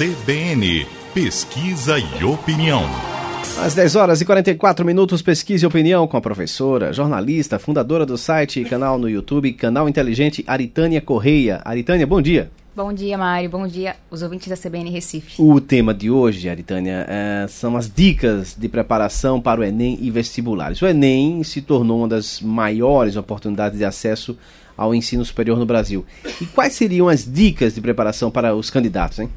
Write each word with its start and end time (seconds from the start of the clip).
CBN 0.00 0.86
Pesquisa 1.12 1.98
e 1.98 2.24
Opinião. 2.24 2.84
Às 3.62 3.74
10 3.74 3.96
horas 3.96 4.22
e 4.22 4.24
44 4.24 4.82
minutos, 4.82 5.20
pesquisa 5.20 5.66
e 5.66 5.68
opinião 5.68 6.08
com 6.08 6.16
a 6.16 6.22
professora, 6.22 6.90
jornalista, 6.90 7.58
fundadora 7.58 8.06
do 8.06 8.16
site 8.16 8.60
e 8.60 8.64
canal 8.64 8.98
no 8.98 9.10
YouTube, 9.10 9.52
Canal 9.52 9.90
Inteligente, 9.90 10.42
Aritânia 10.46 11.02
Correia. 11.02 11.60
Aritânia, 11.66 12.06
bom 12.06 12.22
dia. 12.22 12.50
Bom 12.74 12.94
dia, 12.94 13.18
Mário. 13.18 13.50
Bom 13.50 13.66
dia, 13.66 13.94
os 14.10 14.22
ouvintes 14.22 14.48
da 14.48 14.56
CBN 14.56 14.88
Recife. 14.88 15.34
O 15.38 15.60
tema 15.60 15.92
de 15.92 16.10
hoje, 16.10 16.48
Aritânia, 16.48 17.04
é, 17.06 17.46
são 17.46 17.76
as 17.76 17.92
dicas 17.92 18.56
de 18.58 18.70
preparação 18.70 19.38
para 19.38 19.60
o 19.60 19.64
Enem 19.64 19.98
e 20.00 20.10
vestibulares. 20.10 20.80
O 20.80 20.86
Enem 20.86 21.44
se 21.44 21.60
tornou 21.60 21.98
uma 21.98 22.08
das 22.08 22.40
maiores 22.40 23.16
oportunidades 23.16 23.76
de 23.78 23.84
acesso 23.84 24.34
ao 24.78 24.94
ensino 24.94 25.22
superior 25.26 25.58
no 25.58 25.66
Brasil. 25.66 26.06
E 26.40 26.46
quais 26.46 26.72
seriam 26.72 27.06
as 27.06 27.30
dicas 27.30 27.74
de 27.74 27.82
preparação 27.82 28.30
para 28.30 28.54
os 28.54 28.70
candidatos, 28.70 29.18
hein? 29.18 29.28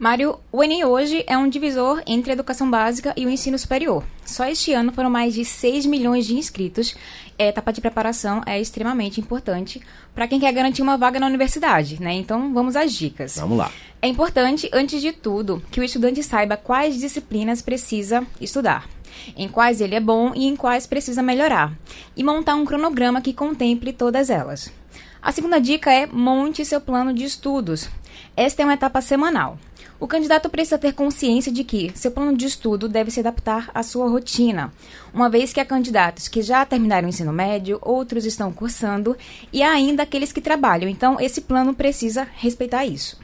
Mário, 0.00 0.40
o 0.50 0.64
Enem 0.64 0.82
hoje 0.82 1.22
é 1.26 1.36
um 1.36 1.46
divisor 1.46 2.02
entre 2.06 2.30
a 2.30 2.32
educação 2.32 2.70
básica 2.70 3.12
e 3.18 3.26
o 3.26 3.28
ensino 3.28 3.58
superior. 3.58 4.02
Só 4.24 4.46
este 4.46 4.72
ano 4.72 4.92
foram 4.94 5.10
mais 5.10 5.34
de 5.34 5.44
6 5.44 5.84
milhões 5.84 6.24
de 6.24 6.34
inscritos. 6.34 6.96
A 7.38 7.44
etapa 7.44 7.70
de 7.70 7.82
preparação 7.82 8.40
é 8.46 8.58
extremamente 8.58 9.20
importante 9.20 9.78
para 10.14 10.26
quem 10.26 10.40
quer 10.40 10.54
garantir 10.54 10.80
uma 10.80 10.96
vaga 10.96 11.20
na 11.20 11.26
universidade, 11.26 12.00
né? 12.00 12.14
Então, 12.14 12.54
vamos 12.54 12.76
às 12.76 12.94
dicas. 12.94 13.36
Vamos 13.36 13.58
lá. 13.58 13.70
É 14.00 14.08
importante, 14.08 14.70
antes 14.72 15.02
de 15.02 15.12
tudo, 15.12 15.62
que 15.70 15.80
o 15.80 15.84
estudante 15.84 16.22
saiba 16.22 16.56
quais 16.56 16.98
disciplinas 16.98 17.60
precisa 17.60 18.26
estudar, 18.40 18.88
em 19.36 19.50
quais 19.50 19.82
ele 19.82 19.94
é 19.94 20.00
bom 20.00 20.32
e 20.34 20.46
em 20.46 20.56
quais 20.56 20.86
precisa 20.86 21.22
melhorar, 21.22 21.74
e 22.16 22.24
montar 22.24 22.54
um 22.54 22.64
cronograma 22.64 23.20
que 23.20 23.34
contemple 23.34 23.92
todas 23.92 24.30
elas. 24.30 24.72
A 25.20 25.30
segunda 25.30 25.60
dica 25.60 25.92
é 25.92 26.06
monte 26.06 26.64
seu 26.64 26.80
plano 26.80 27.12
de 27.12 27.24
estudos. 27.24 27.90
Esta 28.36 28.62
é 28.62 28.64
uma 28.64 28.74
etapa 28.74 29.00
semanal. 29.00 29.58
O 29.98 30.06
candidato 30.06 30.48
precisa 30.48 30.78
ter 30.78 30.94
consciência 30.94 31.52
de 31.52 31.62
que 31.62 31.92
seu 31.94 32.10
plano 32.10 32.34
de 32.34 32.46
estudo 32.46 32.88
deve 32.88 33.10
se 33.10 33.20
adaptar 33.20 33.70
à 33.74 33.82
sua 33.82 34.08
rotina, 34.08 34.72
uma 35.12 35.28
vez 35.28 35.52
que 35.52 35.60
há 35.60 35.64
candidatos 35.64 36.26
que 36.26 36.40
já 36.40 36.64
terminaram 36.64 37.06
o 37.06 37.10
ensino 37.10 37.32
médio, 37.32 37.78
outros 37.82 38.24
estão 38.24 38.50
cursando 38.50 39.14
e 39.52 39.62
há 39.62 39.70
ainda 39.70 40.02
aqueles 40.02 40.32
que 40.32 40.40
trabalham. 40.40 40.88
Então, 40.88 41.20
esse 41.20 41.42
plano 41.42 41.74
precisa 41.74 42.26
respeitar 42.34 42.86
isso. 42.86 43.18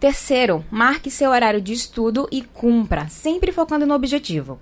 Terceiro, 0.00 0.64
marque 0.70 1.10
seu 1.10 1.30
horário 1.30 1.60
de 1.60 1.74
estudo 1.74 2.26
e 2.32 2.42
cumpra, 2.42 3.06
sempre 3.08 3.52
focando 3.52 3.86
no 3.86 3.94
objetivo. 3.94 4.58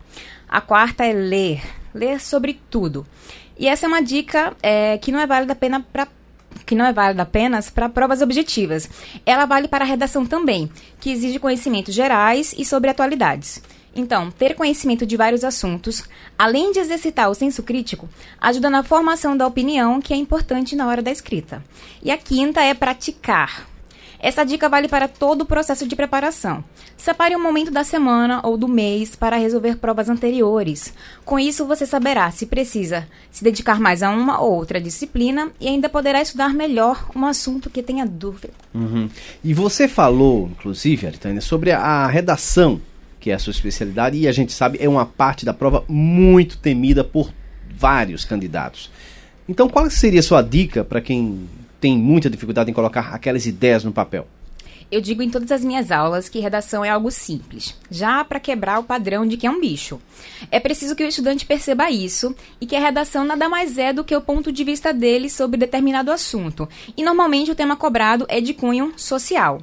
A 0.49 0.61
quarta 0.61 1.05
é 1.07 1.13
ler, 1.13 1.63
ler 1.95 2.21
sobre 2.21 2.61
tudo. 2.69 3.07
E 3.57 3.69
essa 3.69 3.87
é 3.87 3.89
uma 3.89 4.03
dica 4.03 4.55
é, 4.63 4.99
que 4.99 5.11
não 5.13 5.19
é 5.21 5.27
válida 5.27 5.53
apenas 5.53 5.83
para 5.93 6.07
que 6.65 6.75
não 6.75 6.85
é 6.85 6.93
válida 6.93 7.23
apenas 7.23 7.71
para 7.71 7.89
provas 7.89 8.21
objetivas. 8.21 8.89
Ela 9.25 9.47
vale 9.47 9.69
para 9.69 9.85
a 9.85 9.89
redação 9.89 10.27
também, 10.27 10.71
que 11.01 11.11
exige 11.11 11.39
conhecimentos 11.39 11.95
gerais 11.95 12.55
e 12.57 12.65
sobre 12.65 12.91
atualidades. 12.91 13.63
Então, 13.95 14.31
ter 14.31 14.55
conhecimento 14.55 15.07
de 15.07 15.17
vários 15.17 15.43
assuntos, 15.43 16.05
além 16.39 16.71
de 16.73 16.79
exercitar 16.79 17.31
o 17.31 17.35
senso 17.35 17.63
crítico, 17.63 18.09
ajuda 18.41 18.71
na 18.71 18.83
formação 18.83 19.37
da 19.37 19.47
opinião, 19.47 20.01
que 20.01 20.13
é 20.13 20.17
importante 20.17 20.77
na 20.77 20.87
hora 20.87 21.03
da 21.03 21.11
escrita. 21.11 21.65
E 22.03 22.11
a 22.11 22.17
quinta 22.17 22.61
é 22.63 22.75
praticar. 22.75 23.67
Essa 24.21 24.45
dica 24.45 24.69
vale 24.69 24.89
para 24.89 25.07
todo 25.07 25.43
o 25.43 25.47
processo 25.47 25.87
de 25.87 25.95
preparação. 25.95 26.65
Separe 26.97 27.37
um 27.37 27.43
momento 27.43 27.71
da 27.71 27.85
semana 27.85 28.41
ou 28.43 28.57
do 28.57 28.67
mês 28.67 29.15
para 29.15 29.37
resolver 29.37 29.77
provas 29.77 30.09
anteriores. 30.09 30.93
Com 31.25 31.39
isso, 31.39 31.65
você 31.65 31.87
saberá 31.87 32.31
se 32.31 32.47
precisa 32.47 33.07
se 33.31 33.45
dedicar 33.45 33.79
mais 33.79 34.03
a 34.03 34.11
uma 34.11 34.41
ou 34.41 34.53
outra 34.55 34.81
disciplina 34.81 35.51
e 35.61 35.69
ainda 35.69 35.89
poderá 35.89 36.21
estudar 36.21 36.53
melhor 36.53 37.09
um 37.15 37.25
assunto 37.25 37.71
que 37.71 37.83
tenha 37.83 38.05
dúvida. 38.05 38.53
Uhum. 38.75 39.09
E 39.45 39.55
você 39.55 39.87
falou, 39.87 40.49
inclusive, 40.49 41.07
Aritânia, 41.07 41.41
sobre 41.41 41.71
a 41.71 42.07
redação, 42.09 42.81
que 43.21 43.31
é 43.31 43.35
a 43.35 43.39
sua 43.39 43.53
especialidade, 43.53 44.19
e 44.19 44.27
a 44.27 44.33
gente 44.33 44.53
sabe 44.53 44.79
é 44.81 44.89
uma 44.89 45.07
parte 45.07 45.45
da 45.45 45.55
prova 45.55 45.85
muito 45.87 46.59
temida 46.59 47.05
por 47.05 47.33
vários 47.71 48.25
candidatos. 48.25 48.91
Então, 49.49 49.69
qual 49.69 49.89
seria 49.89 50.21
a 50.21 50.23
sua 50.23 50.43
dica 50.43 50.85
para 50.85 51.01
quem 51.01 51.49
tem 51.81 51.97
muita 51.97 52.29
dificuldade 52.29 52.71
em 52.71 52.75
colocar 52.75 53.15
aquelas 53.15 53.47
ideias 53.47 53.85
no 53.85 53.93
papel? 53.93 54.27
Eu 54.91 55.03
digo 55.03 55.23
em 55.23 55.29
todas 55.29 55.53
as 55.53 55.63
minhas 55.63 55.91
aulas 55.91 56.31
que 56.31 56.41
redação 56.41 56.83
é 56.83 56.89
algo 56.89 57.11
simples, 57.11 57.75
já 57.91 58.25
para 58.25 58.41
quebrar 58.41 58.79
o 58.79 58.85
padrão 58.85 59.27
de 59.27 59.37
que 59.37 59.47
é 59.47 59.51
um 59.51 59.61
bicho. 59.61 60.01
É 60.51 60.59
preciso 60.59 60.97
que 60.97 61.05
o 61.05 61.09
estudante 61.09 61.45
perceba 61.45 61.91
isso 61.91 62.35
e 62.59 62.67
que 62.67 62.75
a 62.75 62.81
redação 62.81 63.23
nada 63.23 63.51
mais 63.51 63.77
é 63.77 63.93
do 63.93 64.03
que 64.03 64.17
o 64.17 64.21
ponto 64.21 64.51
de 64.51 64.65
vista 64.65 64.93
dele 64.93 65.29
sobre 65.29 65.59
determinado 65.59 66.11
assunto. 66.11 66.67
E 66.97 67.03
normalmente 67.03 67.51
o 67.51 67.55
tema 67.55 67.77
cobrado 67.77 68.25
é 68.31 68.41
de 68.41 68.55
cunho 68.55 68.95
social. 68.97 69.61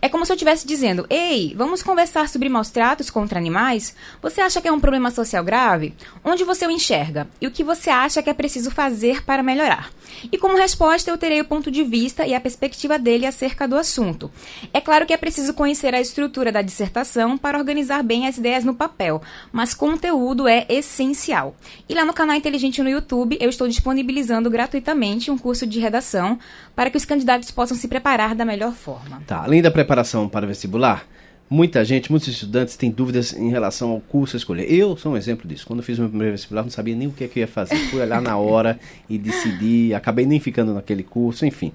É 0.00 0.08
como 0.08 0.24
se 0.26 0.32
eu 0.32 0.34
estivesse 0.34 0.66
dizendo: 0.66 1.06
Ei, 1.08 1.54
vamos 1.56 1.82
conversar 1.82 2.28
sobre 2.28 2.48
maus 2.48 2.70
tratos 2.70 3.10
contra 3.10 3.38
animais? 3.38 3.94
Você 4.20 4.40
acha 4.40 4.60
que 4.60 4.68
é 4.68 4.72
um 4.72 4.80
problema 4.80 5.10
social 5.10 5.42
grave? 5.42 5.94
Onde 6.24 6.44
você 6.44 6.66
o 6.66 6.70
enxerga? 6.70 7.26
E 7.40 7.46
o 7.46 7.50
que 7.50 7.64
você 7.64 7.90
acha 7.90 8.22
que 8.22 8.30
é 8.30 8.34
preciso 8.34 8.70
fazer 8.70 9.24
para 9.24 9.42
melhorar? 9.42 9.90
E 10.30 10.38
como 10.38 10.56
resposta, 10.56 11.10
eu 11.10 11.18
terei 11.18 11.40
o 11.40 11.44
ponto 11.44 11.70
de 11.70 11.82
vista 11.82 12.26
e 12.26 12.34
a 12.34 12.40
perspectiva 12.40 12.98
dele 12.98 13.26
acerca 13.26 13.66
do 13.66 13.76
assunto. 13.76 14.30
É 14.72 14.80
claro 14.80 15.06
que 15.06 15.12
é 15.12 15.16
preciso 15.16 15.54
conhecer 15.54 15.94
a 15.94 16.00
estrutura 16.00 16.52
da 16.52 16.62
dissertação 16.62 17.36
para 17.36 17.58
organizar 17.58 18.02
bem 18.02 18.26
as 18.26 18.38
ideias 18.38 18.64
no 18.64 18.74
papel, 18.74 19.22
mas 19.52 19.74
conteúdo 19.74 20.46
é 20.46 20.66
essencial. 20.68 21.54
E 21.88 21.94
lá 21.94 22.04
no 22.04 22.12
canal 22.12 22.36
Inteligente 22.36 22.82
no 22.82 22.88
YouTube, 22.88 23.38
eu 23.40 23.48
estou 23.48 23.68
disponibilizando 23.68 24.50
gratuitamente 24.50 25.30
um 25.30 25.38
curso 25.38 25.66
de 25.66 25.80
redação 25.80 26.38
para 26.74 26.90
que 26.90 26.96
os 26.96 27.04
candidatos 27.04 27.50
possam 27.50 27.76
se 27.76 27.88
preparar 27.88 28.34
da 28.34 28.44
melhor 28.44 28.72
forma. 28.72 29.22
Tá, 29.26 29.42
além 29.42 29.62
da 29.62 29.70
preparação 29.70 30.28
para 30.28 30.44
o 30.44 30.48
vestibular, 30.48 31.06
muita 31.48 31.84
gente, 31.84 32.10
muitos 32.10 32.28
estudantes 32.28 32.76
têm 32.76 32.90
dúvidas 32.90 33.32
em 33.32 33.50
relação 33.50 33.90
ao 33.90 34.00
curso 34.00 34.36
a 34.36 34.38
escolher. 34.38 34.70
Eu 34.70 34.96
sou 34.96 35.12
um 35.12 35.16
exemplo 35.16 35.48
disso. 35.48 35.66
Quando 35.66 35.80
eu 35.80 35.84
fiz 35.84 35.98
meu 35.98 36.08
primeiro 36.08 36.32
vestibular, 36.32 36.62
não 36.62 36.70
sabia 36.70 36.94
nem 36.94 37.08
o 37.08 37.12
que, 37.12 37.24
é 37.24 37.28
que 37.28 37.38
eu 37.38 37.42
ia 37.42 37.48
fazer. 37.48 37.76
Fui 37.90 38.00
olhar 38.00 38.20
na 38.20 38.36
hora 38.36 38.78
e 39.08 39.18
decidi, 39.18 39.94
acabei 39.94 40.26
nem 40.26 40.40
ficando 40.40 40.74
naquele 40.74 41.02
curso, 41.02 41.46
enfim. 41.46 41.72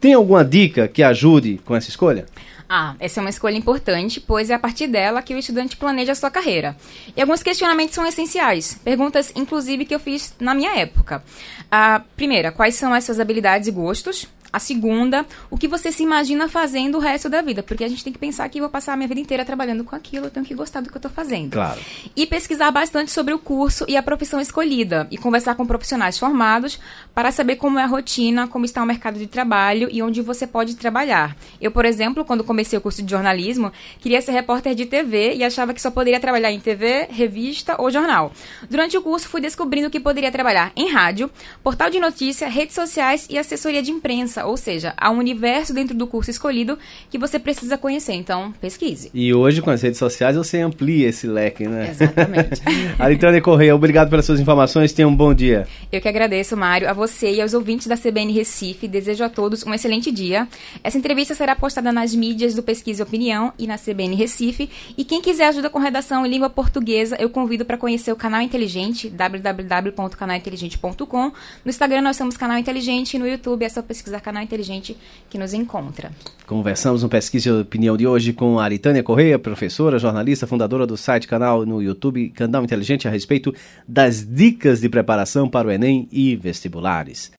Tem 0.00 0.14
alguma 0.14 0.44
dica 0.44 0.88
que 0.88 1.02
ajude 1.02 1.60
com 1.64 1.76
essa 1.76 1.90
escolha? 1.90 2.26
Ah, 2.72 2.94
essa 3.00 3.18
é 3.18 3.22
uma 3.22 3.30
escolha 3.30 3.56
importante, 3.56 4.20
pois 4.20 4.48
é 4.48 4.54
a 4.54 4.58
partir 4.58 4.86
dela 4.86 5.20
que 5.22 5.34
o 5.34 5.38
estudante 5.38 5.76
planeja 5.76 6.12
a 6.12 6.14
sua 6.14 6.30
carreira. 6.30 6.76
E 7.16 7.20
alguns 7.20 7.42
questionamentos 7.42 7.96
são 7.96 8.06
essenciais, 8.06 8.78
perguntas 8.84 9.32
inclusive 9.34 9.84
que 9.84 9.92
eu 9.92 9.98
fiz 9.98 10.32
na 10.38 10.54
minha 10.54 10.78
época. 10.78 11.20
A 11.68 12.00
primeira, 12.16 12.52
quais 12.52 12.76
são 12.76 12.94
as 12.94 13.02
suas 13.02 13.18
habilidades 13.18 13.66
e 13.66 13.72
gostos? 13.72 14.28
A 14.52 14.58
segunda, 14.58 15.24
o 15.48 15.56
que 15.56 15.68
você 15.68 15.92
se 15.92 16.02
imagina 16.02 16.48
fazendo 16.48 16.96
o 16.96 17.00
resto 17.00 17.28
da 17.28 17.40
vida? 17.40 17.62
Porque 17.62 17.84
a 17.84 17.88
gente 17.88 18.02
tem 18.02 18.12
que 18.12 18.18
pensar 18.18 18.48
que 18.48 18.58
eu 18.58 18.62
vou 18.62 18.70
passar 18.70 18.94
a 18.94 18.96
minha 18.96 19.08
vida 19.08 19.20
inteira 19.20 19.44
trabalhando 19.44 19.84
com 19.84 19.94
aquilo, 19.94 20.26
eu 20.26 20.30
tenho 20.30 20.44
que 20.44 20.54
gostar 20.54 20.80
do 20.80 20.88
que 20.88 20.96
eu 20.96 20.98
estou 20.98 21.10
fazendo. 21.10 21.52
Claro. 21.52 21.80
E 22.16 22.26
pesquisar 22.26 22.70
bastante 22.70 23.10
sobre 23.10 23.32
o 23.32 23.38
curso 23.38 23.84
e 23.86 23.96
a 23.96 24.02
profissão 24.02 24.40
escolhida. 24.40 25.06
E 25.10 25.16
conversar 25.16 25.54
com 25.54 25.64
profissionais 25.66 26.18
formados 26.18 26.80
para 27.14 27.30
saber 27.30 27.56
como 27.56 27.78
é 27.78 27.84
a 27.84 27.86
rotina, 27.86 28.48
como 28.48 28.64
está 28.64 28.82
o 28.82 28.86
mercado 28.86 29.18
de 29.18 29.26
trabalho 29.26 29.88
e 29.90 30.02
onde 30.02 30.20
você 30.20 30.46
pode 30.46 30.74
trabalhar. 30.76 31.36
Eu, 31.60 31.70
por 31.70 31.84
exemplo, 31.84 32.24
quando 32.24 32.42
comecei 32.42 32.78
o 32.78 32.82
curso 32.82 33.02
de 33.02 33.10
jornalismo, 33.10 33.72
queria 34.00 34.20
ser 34.20 34.32
repórter 34.32 34.74
de 34.74 34.86
TV 34.86 35.34
e 35.34 35.44
achava 35.44 35.72
que 35.72 35.80
só 35.80 35.90
poderia 35.90 36.18
trabalhar 36.18 36.50
em 36.50 36.58
TV, 36.58 37.06
revista 37.10 37.80
ou 37.80 37.90
jornal. 37.90 38.32
Durante 38.68 38.96
o 38.96 39.02
curso, 39.02 39.28
fui 39.28 39.40
descobrindo 39.40 39.90
que 39.90 40.00
poderia 40.00 40.32
trabalhar 40.32 40.72
em 40.74 40.90
rádio, 40.90 41.30
portal 41.62 41.88
de 41.88 42.00
notícia, 42.00 42.48
redes 42.48 42.74
sociais 42.74 43.26
e 43.30 43.38
assessoria 43.38 43.82
de 43.82 43.90
imprensa 43.90 44.39
ou 44.46 44.56
seja, 44.56 44.94
há 44.96 45.10
um 45.10 45.18
universo 45.18 45.72
dentro 45.72 45.96
do 45.96 46.06
curso 46.06 46.30
escolhido 46.30 46.78
que 47.10 47.18
você 47.18 47.38
precisa 47.38 47.76
conhecer, 47.76 48.14
então 48.14 48.52
pesquise. 48.60 49.10
E 49.12 49.32
hoje 49.34 49.62
com 49.62 49.70
as 49.70 49.82
redes 49.82 49.98
sociais 49.98 50.36
você 50.36 50.58
amplia 50.58 51.08
esse 51.08 51.26
leque, 51.26 51.66
né? 51.66 51.90
Exatamente. 51.90 52.60
Aritânia 52.98 53.40
Correia, 53.40 53.74
obrigado 53.74 54.10
pelas 54.10 54.24
suas 54.24 54.40
informações, 54.40 54.92
tenha 54.92 55.08
um 55.08 55.14
bom 55.14 55.34
dia. 55.34 55.66
Eu 55.90 56.00
que 56.00 56.08
agradeço, 56.08 56.56
Mário, 56.56 56.88
a 56.88 56.92
você 56.92 57.32
e 57.32 57.40
aos 57.40 57.54
ouvintes 57.54 57.86
da 57.86 57.96
CBN 57.96 58.32
Recife, 58.32 58.88
desejo 58.88 59.24
a 59.24 59.28
todos 59.28 59.64
um 59.64 59.74
excelente 59.74 60.10
dia. 60.10 60.46
Essa 60.82 60.98
entrevista 60.98 61.34
será 61.34 61.56
postada 61.56 61.92
nas 61.92 62.14
mídias 62.14 62.54
do 62.54 62.62
Pesquisa 62.62 63.02
e 63.02 63.04
Opinião 63.04 63.52
e 63.58 63.66
na 63.66 63.76
CBN 63.76 64.14
Recife, 64.14 64.70
e 64.96 65.04
quem 65.04 65.20
quiser 65.20 65.48
ajuda 65.48 65.70
com 65.70 65.78
redação 65.78 66.24
em 66.24 66.28
língua 66.28 66.50
portuguesa, 66.50 67.16
eu 67.18 67.30
convido 67.30 67.64
para 67.64 67.76
conhecer 67.76 68.12
o 68.12 68.16
Canal 68.16 68.40
Inteligente, 68.40 69.08
www.canalinteligente.com. 69.08 71.32
No 71.64 71.68
Instagram 71.68 72.02
nós 72.02 72.16
somos 72.16 72.36
Canal 72.36 72.58
Inteligente 72.58 73.14
e 73.14 73.18
no 73.18 73.26
YouTube 73.26 73.64
é 73.64 73.68
só 73.68 73.82
pesquisar 73.82 74.20
canal 74.30 74.44
inteligente 74.44 74.96
que 75.28 75.36
nos 75.36 75.52
encontra. 75.52 76.12
Conversamos 76.46 77.02
no 77.02 77.08
Pesquisa 77.08 77.50
de 77.50 77.62
Opinião 77.62 77.96
de 77.96 78.06
hoje 78.06 78.32
com 78.32 78.60
a 78.60 78.64
Aritânia 78.64 79.02
Correia, 79.02 79.40
professora, 79.40 79.98
jornalista, 79.98 80.46
fundadora 80.46 80.86
do 80.86 80.96
site 80.96 81.26
canal 81.26 81.66
no 81.66 81.82
YouTube 81.82 82.30
Canal 82.30 82.62
Inteligente 82.62 83.08
a 83.08 83.10
respeito 83.10 83.52
das 83.88 84.24
dicas 84.24 84.80
de 84.80 84.88
preparação 84.88 85.48
para 85.48 85.66
o 85.66 85.70
Enem 85.70 86.08
e 86.12 86.36
vestibulares. 86.36 87.28